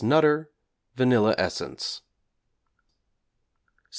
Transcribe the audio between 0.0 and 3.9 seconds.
'Nutter,' vanilla essence. =72.